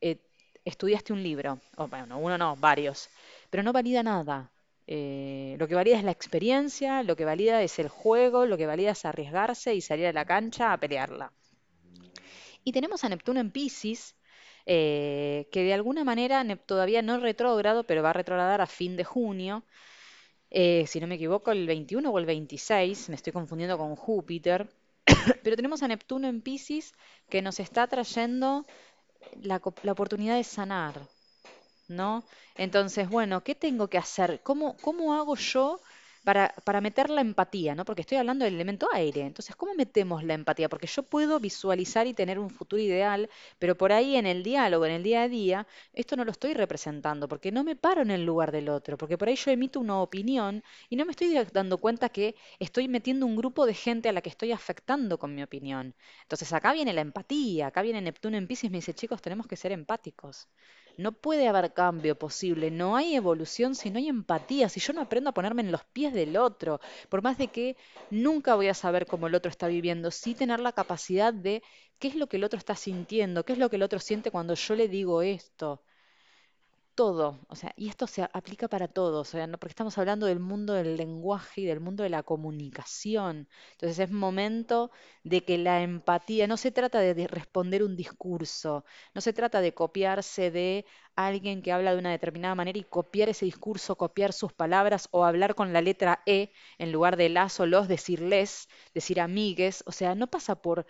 eh, 0.00 0.18
estudiaste 0.64 1.12
un 1.12 1.22
libro, 1.22 1.60
o 1.76 1.88
bueno, 1.88 2.18
uno 2.18 2.38
no, 2.38 2.56
varios, 2.56 3.08
pero 3.50 3.62
no 3.62 3.72
valida 3.72 4.02
nada. 4.02 4.50
Eh, 4.86 5.56
lo 5.58 5.66
que 5.66 5.74
valida 5.74 5.96
es 5.96 6.04
la 6.04 6.10
experiencia, 6.10 7.02
lo 7.02 7.16
que 7.16 7.24
valida 7.24 7.62
es 7.62 7.78
el 7.78 7.88
juego, 7.88 8.46
lo 8.46 8.56
que 8.56 8.66
valida 8.66 8.90
es 8.90 9.04
arriesgarse 9.04 9.74
y 9.74 9.80
salir 9.80 10.06
a 10.06 10.12
la 10.12 10.24
cancha 10.24 10.72
a 10.72 10.78
pelearla. 10.78 11.32
Y 12.64 12.72
tenemos 12.72 13.04
a 13.04 13.08
Neptuno 13.08 13.40
en 13.40 13.50
Pisces, 13.50 14.16
eh, 14.66 15.48
que 15.52 15.62
de 15.62 15.74
alguna 15.74 16.04
manera 16.04 16.44
todavía 16.56 17.02
no 17.02 17.18
retrógrado, 17.18 17.84
pero 17.84 18.02
va 18.02 18.10
a 18.10 18.14
retrogradar 18.14 18.60
a 18.60 18.66
fin 18.66 18.96
de 18.96 19.04
junio. 19.04 19.64
Eh, 20.50 20.86
si 20.86 21.00
no 21.00 21.06
me 21.06 21.16
equivoco, 21.16 21.52
el 21.52 21.66
21 21.66 22.10
o 22.10 22.18
el 22.18 22.26
26, 22.26 23.08
me 23.08 23.16
estoy 23.16 23.32
confundiendo 23.32 23.78
con 23.78 23.96
Júpiter. 23.96 24.68
pero 25.42 25.56
tenemos 25.56 25.82
a 25.82 25.88
Neptuno 25.88 26.28
en 26.28 26.40
Pisces 26.40 26.94
que 27.28 27.42
nos 27.42 27.60
está 27.60 27.86
trayendo 27.86 28.64
la, 29.42 29.60
la 29.82 29.92
oportunidad 29.92 30.36
de 30.36 30.44
sanar, 30.44 31.00
¿no? 31.88 32.24
Entonces, 32.56 33.08
bueno, 33.08 33.42
¿qué 33.44 33.54
tengo 33.54 33.88
que 33.88 33.98
hacer? 33.98 34.40
¿Cómo, 34.42 34.76
cómo 34.78 35.14
hago 35.14 35.36
yo 35.36 35.80
para, 36.24 36.54
para 36.64 36.80
meter 36.80 37.10
la 37.10 37.20
empatía, 37.20 37.74
¿no? 37.74 37.84
Porque 37.84 38.00
estoy 38.02 38.18
hablando 38.18 38.44
del 38.44 38.54
elemento 38.54 38.88
aire. 38.92 39.22
Entonces, 39.22 39.54
¿cómo 39.56 39.74
metemos 39.74 40.24
la 40.24 40.34
empatía? 40.34 40.68
Porque 40.68 40.86
yo 40.86 41.02
puedo 41.02 41.38
visualizar 41.40 42.06
y 42.06 42.14
tener 42.14 42.38
un 42.38 42.50
futuro 42.50 42.80
ideal, 42.82 43.28
pero 43.58 43.76
por 43.76 43.92
ahí 43.92 44.16
en 44.16 44.26
el 44.26 44.42
diálogo, 44.42 44.86
en 44.86 44.92
el 44.92 45.02
día 45.02 45.22
a 45.22 45.28
día, 45.28 45.66
esto 45.92 46.16
no 46.16 46.24
lo 46.24 46.30
estoy 46.32 46.54
representando, 46.54 47.28
porque 47.28 47.52
no 47.52 47.64
me 47.64 47.76
paro 47.76 48.02
en 48.02 48.10
el 48.10 48.24
lugar 48.24 48.52
del 48.52 48.68
otro, 48.70 48.96
porque 48.98 49.18
por 49.18 49.28
ahí 49.28 49.36
yo 49.36 49.50
emito 49.50 49.80
una 49.80 50.00
opinión 50.00 50.62
y 50.88 50.96
no 50.96 51.04
me 51.04 51.12
estoy 51.12 51.34
dando 51.52 51.78
cuenta 51.78 52.08
que 52.08 52.34
estoy 52.58 52.88
metiendo 52.88 53.26
un 53.26 53.36
grupo 53.36 53.66
de 53.66 53.74
gente 53.74 54.08
a 54.08 54.12
la 54.12 54.20
que 54.22 54.30
estoy 54.30 54.52
afectando 54.52 55.18
con 55.18 55.34
mi 55.34 55.42
opinión. 55.42 55.94
Entonces, 56.22 56.52
acá 56.52 56.72
viene 56.72 56.92
la 56.92 57.00
empatía, 57.02 57.66
acá 57.68 57.82
viene 57.82 58.00
Neptuno 58.00 58.36
en 58.36 58.46
Pisces 58.46 58.64
y 58.64 58.70
me 58.70 58.78
dice, 58.78 58.94
chicos, 58.94 59.20
tenemos 59.22 59.46
que 59.46 59.56
ser 59.56 59.72
empáticos. 59.72 60.48
No 60.96 61.12
puede 61.12 61.48
haber 61.48 61.72
cambio 61.74 62.18
posible, 62.18 62.70
no 62.70 62.96
hay 62.96 63.14
evolución 63.16 63.74
si 63.74 63.90
no 63.90 63.98
hay 63.98 64.08
empatía, 64.08 64.68
si 64.68 64.80
yo 64.80 64.92
no 64.92 65.00
aprendo 65.02 65.30
a 65.30 65.34
ponerme 65.34 65.62
en 65.62 65.72
los 65.72 65.84
pies 65.84 66.13
del 66.14 66.36
otro, 66.36 66.80
por 67.08 67.22
más 67.22 67.38
de 67.38 67.48
que 67.48 67.76
nunca 68.10 68.54
voy 68.54 68.68
a 68.68 68.74
saber 68.74 69.06
cómo 69.06 69.26
el 69.26 69.34
otro 69.34 69.50
está 69.50 69.68
viviendo, 69.68 70.10
sí 70.10 70.34
tener 70.34 70.60
la 70.60 70.72
capacidad 70.72 71.32
de 71.34 71.62
qué 71.98 72.08
es 72.08 72.14
lo 72.16 72.28
que 72.28 72.36
el 72.38 72.44
otro 72.44 72.58
está 72.58 72.76
sintiendo, 72.76 73.44
qué 73.44 73.52
es 73.54 73.58
lo 73.58 73.70
que 73.70 73.76
el 73.76 73.82
otro 73.82 74.00
siente 74.00 74.30
cuando 74.30 74.54
yo 74.54 74.74
le 74.74 74.88
digo 74.88 75.22
esto 75.22 75.82
todo, 76.94 77.40
o 77.48 77.56
sea, 77.56 77.72
y 77.76 77.88
esto 77.88 78.06
se 78.06 78.22
aplica 78.22 78.68
para 78.68 78.88
todos, 78.88 79.28
o 79.28 79.30
sea, 79.32 79.46
no, 79.46 79.58
porque 79.58 79.72
estamos 79.72 79.98
hablando 79.98 80.26
del 80.26 80.40
mundo 80.40 80.74
del 80.74 80.96
lenguaje 80.96 81.62
y 81.62 81.64
del 81.66 81.80
mundo 81.80 82.02
de 82.02 82.10
la 82.10 82.22
comunicación. 82.22 83.48
Entonces 83.72 83.98
es 83.98 84.10
momento 84.10 84.90
de 85.24 85.44
que 85.44 85.58
la 85.58 85.82
empatía, 85.82 86.46
no 86.46 86.56
se 86.56 86.70
trata 86.72 87.00
de, 87.00 87.14
de 87.14 87.26
responder 87.26 87.82
un 87.82 87.96
discurso, 87.96 88.84
no 89.14 89.20
se 89.20 89.32
trata 89.32 89.60
de 89.60 89.74
copiarse 89.74 90.50
de 90.50 90.86
alguien 91.16 91.62
que 91.62 91.72
habla 91.72 91.92
de 91.92 91.98
una 91.98 92.10
determinada 92.10 92.54
manera 92.54 92.78
y 92.78 92.84
copiar 92.84 93.28
ese 93.28 93.44
discurso, 93.44 93.96
copiar 93.96 94.32
sus 94.32 94.52
palabras 94.52 95.08
o 95.10 95.24
hablar 95.24 95.54
con 95.54 95.72
la 95.72 95.80
letra 95.82 96.22
E 96.26 96.50
en 96.78 96.92
lugar 96.92 97.16
de 97.16 97.28
las 97.28 97.58
o 97.60 97.66
los, 97.66 97.88
decir 97.88 98.20
les, 98.20 98.68
decir 98.94 99.20
amigues, 99.20 99.82
o 99.86 99.92
sea, 99.92 100.14
no 100.14 100.26
pasa 100.28 100.56
por 100.62 100.86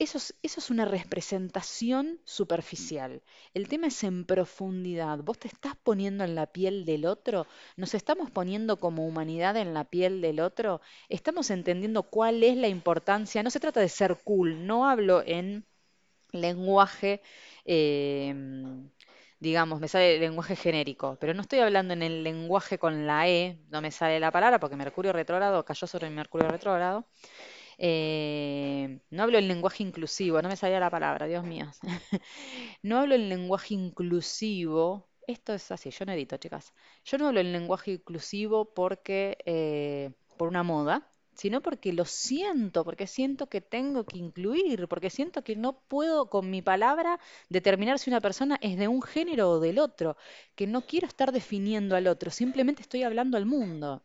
eso 0.00 0.18
es, 0.42 0.70
una 0.70 0.86
representación 0.86 2.20
superficial. 2.24 3.22
El 3.52 3.68
tema 3.68 3.88
es 3.88 4.02
en 4.02 4.24
profundidad. 4.24 5.18
Vos 5.18 5.38
te 5.38 5.48
estás 5.48 5.76
poniendo 5.76 6.24
en 6.24 6.34
la 6.34 6.46
piel 6.46 6.86
del 6.86 7.04
otro, 7.04 7.46
nos 7.76 7.92
estamos 7.94 8.30
poniendo 8.30 8.78
como 8.78 9.06
humanidad 9.06 9.56
en 9.58 9.74
la 9.74 9.84
piel 9.84 10.22
del 10.22 10.40
otro, 10.40 10.80
estamos 11.10 11.50
entendiendo 11.50 12.04
cuál 12.04 12.42
es 12.42 12.56
la 12.56 12.68
importancia. 12.68 13.42
No 13.42 13.50
se 13.50 13.60
trata 13.60 13.80
de 13.80 13.90
ser 13.90 14.18
cool, 14.24 14.66
no 14.66 14.88
hablo 14.88 15.22
en 15.26 15.66
lenguaje, 16.32 17.22
em, 17.64 18.90
digamos, 19.40 19.80
me 19.80 19.88
sale 19.88 20.14
el 20.16 20.20
lenguaje 20.20 20.56
genérico, 20.56 21.18
pero 21.20 21.34
no 21.34 21.42
estoy 21.42 21.60
hablando 21.60 21.94
en 21.94 22.02
el 22.02 22.24
lenguaje 22.24 22.78
con 22.78 23.06
la 23.06 23.28
E, 23.28 23.58
no 23.70 23.80
me 23.82 23.90
sale 23.90 24.20
la 24.20 24.30
palabra 24.30 24.60
porque 24.60 24.76
Mercurio 24.76 25.12
retrógrado 25.12 25.64
cayó 25.64 25.86
sobre 25.86 26.10
Mercurio 26.10 26.48
retrógrado. 26.48 27.06
Eh, 27.82 29.00
no 29.08 29.22
hablo 29.22 29.38
el 29.38 29.48
lenguaje 29.48 29.82
inclusivo, 29.82 30.42
no 30.42 30.50
me 30.50 30.56
salía 30.56 30.78
la 30.78 30.90
palabra, 30.90 31.26
Dios 31.26 31.44
mío. 31.44 31.66
no 32.82 32.98
hablo 32.98 33.14
el 33.14 33.28
lenguaje 33.30 33.74
inclusivo. 33.74 35.08
Esto 35.26 35.54
es 35.54 35.70
así, 35.70 35.90
yo 35.90 36.04
no 36.04 36.12
edito, 36.12 36.36
chicas. 36.36 36.74
Yo 37.04 37.16
no 37.16 37.28
hablo 37.28 37.40
el 37.40 37.52
lenguaje 37.52 37.92
inclusivo 37.92 38.74
porque 38.74 39.38
eh, 39.46 40.12
por 40.36 40.48
una 40.48 40.62
moda, 40.62 41.10
sino 41.34 41.62
porque 41.62 41.94
lo 41.94 42.04
siento, 42.04 42.84
porque 42.84 43.06
siento 43.06 43.48
que 43.48 43.62
tengo 43.62 44.04
que 44.04 44.18
incluir, 44.18 44.86
porque 44.86 45.08
siento 45.08 45.42
que 45.42 45.56
no 45.56 45.80
puedo 45.88 46.28
con 46.28 46.50
mi 46.50 46.60
palabra 46.60 47.18
determinar 47.48 47.98
si 47.98 48.10
una 48.10 48.20
persona 48.20 48.58
es 48.60 48.76
de 48.76 48.88
un 48.88 49.00
género 49.00 49.52
o 49.52 49.60
del 49.60 49.78
otro, 49.78 50.18
que 50.54 50.66
no 50.66 50.82
quiero 50.82 51.06
estar 51.06 51.32
definiendo 51.32 51.96
al 51.96 52.08
otro, 52.08 52.30
simplemente 52.30 52.82
estoy 52.82 53.04
hablando 53.04 53.38
al 53.38 53.46
mundo. 53.46 54.02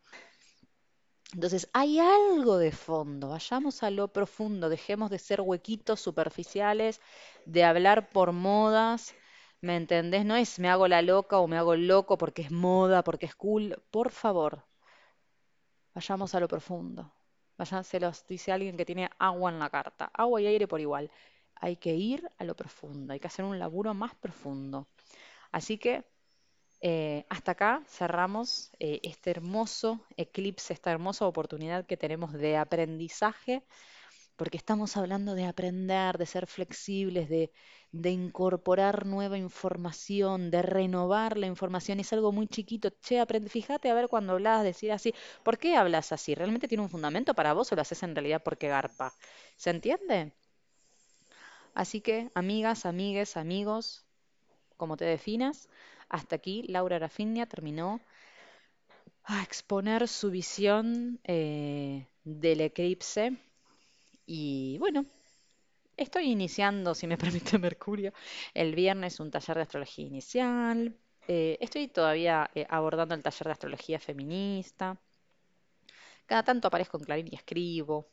Entonces, 1.34 1.70
hay 1.74 2.00
algo 2.00 2.58
de 2.58 2.72
fondo, 2.72 3.29
vayamos 3.29 3.84
a 3.84 3.91
lo 3.91 4.08
profundo, 4.08 4.70
dejemos 4.70 5.10
de 5.12 5.20
ser 5.20 5.41
huequitos 5.41 6.00
superficiales, 6.00 7.00
de 7.46 7.63
hablar 7.63 8.10
por 8.10 8.32
modas, 8.32 9.13
¿me 9.62 9.75
entendés? 9.75 10.25
No 10.25 10.36
es 10.36 10.58
me 10.60 10.70
hago 10.70 10.88
la 10.88 11.01
loca 11.03 11.38
o 11.39 11.48
me 11.48 11.58
hago 11.58 11.75
loco 11.75 12.17
porque 12.17 12.41
es 12.44 12.51
moda, 12.51 13.03
porque 13.03 13.25
es 13.27 13.36
cool, 13.36 13.82
por 13.91 14.12
favor, 14.12 14.63
vayamos 15.96 16.36
a 16.36 16.39
lo 16.39 16.48
profundo. 16.48 17.12
Se 17.84 18.00
los 18.00 18.27
dice 18.27 18.51
alguien 18.51 18.77
que 18.77 18.86
tiene 18.86 19.10
agua 19.17 19.50
en 19.51 19.60
la 19.60 19.70
carta, 19.70 20.12
agua 20.13 20.41
y 20.41 20.48
aire 20.48 20.67
por 20.67 20.79
igual. 20.82 21.10
Hay 21.55 21.77
que 21.77 21.96
ir 21.96 22.29
a 22.38 22.44
lo 22.44 22.55
profundo, 22.55 23.13
hay 23.13 23.20
que 23.20 23.27
hacer 23.27 23.46
un 23.46 23.58
laburo 23.60 23.94
más 23.94 24.13
profundo. 24.15 24.88
Así 25.51 25.77
que 25.77 26.05
eh, 26.82 27.25
hasta 27.29 27.51
acá 27.53 27.84
cerramos 27.88 28.72
eh, 28.79 29.00
este 29.03 29.32
hermoso 29.32 30.01
eclipse, 30.17 30.74
esta 30.74 30.91
hermosa 30.91 31.25
oportunidad 31.25 31.86
que 31.86 31.98
tenemos 31.98 32.34
de 32.34 32.58
aprendizaje, 32.58 33.63
porque 34.36 34.58
estamos 34.58 34.98
hablando 34.98 35.36
de 35.36 35.46
aprender, 35.46 36.17
de 36.17 36.25
ser 36.25 36.48
flexibles, 36.48 37.29
de, 37.29 37.51
incorporar 38.12 39.05
nueva 39.05 39.38
información, 39.38 40.51
de 40.51 40.62
renovar 40.62 41.38
la 41.38 41.48
información. 41.48 42.00
Es 42.00 42.12
algo 42.13 42.32
muy 42.32 42.48
chiquito. 42.48 42.89
Che, 43.01 43.24
fíjate 43.50 43.89
a 43.89 43.94
ver 43.94 44.10
cuando 44.10 44.34
hablas, 44.34 44.63
decir 44.63 44.91
así. 44.91 45.13
¿Por 45.44 45.58
qué 45.58 45.77
hablas 45.77 46.12
así? 46.12 46.36
¿Realmente 46.36 46.67
tiene 46.67 46.84
un 46.84 46.89
fundamento 46.89 47.34
para 47.34 47.53
vos 47.53 47.72
o 47.72 47.75
lo 47.75 47.82
haces 47.82 48.03
en 48.03 48.15
realidad 48.15 48.41
porque 48.44 48.67
garpa? 48.67 49.13
¿Se 49.55 49.70
entiende? 49.70 50.34
Así 51.74 52.01
que, 52.01 52.32
amigas, 52.34 52.86
amigues, 52.86 53.38
amigos, 53.38 54.05
como 54.77 54.98
te 54.98 55.05
definas, 55.05 55.70
hasta 56.15 56.38
aquí 56.38 56.63
Laura 56.67 56.98
Rafinha 56.98 57.45
terminó 57.45 58.00
a 59.25 59.43
exponer 59.43 60.07
su 60.07 60.31
visión 60.31 61.19
eh, 61.24 62.07
del 62.24 62.62
eclipse 62.62 63.38
y 64.25 64.77
bueno, 64.79 65.05
estoy 65.98 66.31
iniciando, 66.31 66.95
si 66.95 67.05
me 67.07 67.17
permite 67.24 67.57
Mercurio, 67.60 68.13
el 68.53 68.75
viernes 68.75 69.19
un 69.19 69.29
taller 69.29 69.57
de 69.57 69.63
astrología 69.63 70.05
inicial. 70.05 70.95
Eh, 71.27 71.57
estoy 71.60 71.88
todavía 71.88 72.50
eh, 72.55 72.65
abordando 72.69 73.13
el 73.15 73.24
taller 73.24 73.45
de 73.48 73.51
astrología 73.51 74.00
feminista. 74.00 74.98
Cada 76.25 76.43
tanto 76.43 76.67
aparezco 76.67 76.98
en 76.98 77.03
Clarín 77.03 77.27
y 77.29 77.36
escribo. 77.36 78.07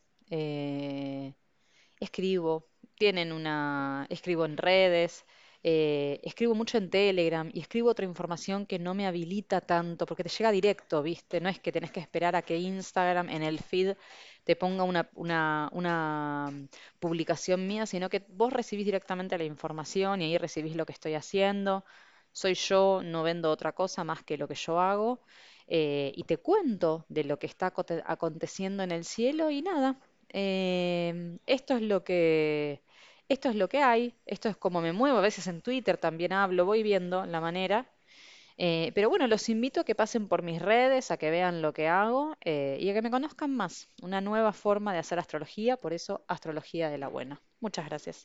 escribo, 2.00 2.66
tienen 2.98 3.32
una, 3.32 4.06
escribo 4.10 4.44
en 4.44 4.56
redes. 4.56 5.24
Eh, 5.64 6.20
escribo 6.24 6.54
mucho 6.54 6.76
en 6.78 6.90
Telegram 6.90 7.48
y 7.52 7.60
escribo 7.60 7.90
otra 7.90 8.04
información 8.04 8.66
que 8.66 8.78
no 8.78 8.94
me 8.94 9.06
habilita 9.06 9.60
tanto, 9.60 10.06
porque 10.06 10.24
te 10.24 10.28
llega 10.30 10.50
directo, 10.50 11.02
¿viste? 11.02 11.40
No 11.40 11.48
es 11.48 11.60
que 11.60 11.72
tenés 11.72 11.92
que 11.92 12.00
esperar 12.00 12.34
a 12.36 12.42
que 12.42 12.58
Instagram 12.58 13.28
en 13.30 13.42
el 13.42 13.60
feed 13.60 13.96
te 14.44 14.56
ponga 14.56 14.84
una, 14.84 15.08
una, 15.14 16.50
mm, 16.50 16.68
publicación 16.98 17.66
mía, 17.66 17.86
sino 17.86 18.08
que 18.08 18.24
vos 18.28 18.52
recibís 18.52 18.84
directamente 18.86 19.38
la 19.38 19.44
información 19.44 20.20
y 20.22 20.24
ahí 20.26 20.38
recibís 20.38 20.74
lo 20.76 20.84
que 20.86 20.92
estoy 20.92 21.14
haciendo. 21.14 21.84
Soy 22.32 22.54
yo, 22.54 23.02
no 23.04 23.22
vendo 23.22 23.50
otra 23.50 23.72
cosa 23.72 24.04
más 24.04 24.22
que 24.24 24.36
lo 24.38 24.48
que 24.48 24.54
yo 24.54 24.80
hago. 24.80 25.20
Eh, 25.68 26.12
y 26.16 26.24
te 26.24 26.38
cuento 26.38 27.04
de 27.08 27.24
lo 27.24 27.38
que 27.38 27.46
está 27.46 27.72
aconteciendo 28.06 28.82
en 28.82 28.90
el 28.92 29.04
cielo 29.04 29.50
y 29.50 29.62
nada, 29.62 29.98
Em, 30.32 31.38
esto 31.46 31.76
es 31.76 31.82
lo 31.82 32.04
que, 32.04 32.82
esto 33.32 33.48
es 33.48 33.56
lo 33.56 33.68
que 33.68 33.78
hay, 33.78 34.14
esto 34.26 34.48
es 34.48 34.56
como 34.56 34.80
me 34.80 34.92
muevo, 34.92 35.18
a 35.18 35.20
veces 35.22 35.46
en 35.46 35.62
Twitter 35.62 35.96
también 35.98 36.32
hablo, 36.32 36.66
voy 36.66 36.82
viendo 36.82 37.24
la 37.26 37.40
manera. 37.40 37.86
Eh, 38.58 38.92
pero 38.94 39.08
bueno, 39.08 39.26
los 39.26 39.48
invito 39.48 39.80
a 39.80 39.84
que 39.84 39.94
pasen 39.94 40.28
por 40.28 40.42
mis 40.42 40.60
redes, 40.60 41.10
a 41.10 41.16
que 41.16 41.30
vean 41.30 41.62
lo 41.62 41.72
que 41.72 41.88
hago 41.88 42.36
eh, 42.44 42.78
y 42.80 42.90
a 42.90 42.94
que 42.94 43.02
me 43.02 43.10
conozcan 43.10 43.54
más. 43.56 43.88
Una 44.02 44.20
nueva 44.20 44.52
forma 44.52 44.92
de 44.92 44.98
hacer 44.98 45.18
astrología, 45.18 45.76
por 45.78 45.92
eso 45.94 46.24
astrología 46.28 46.90
de 46.90 46.98
la 46.98 47.08
buena. 47.08 47.40
Muchas 47.60 47.86
gracias. 47.86 48.24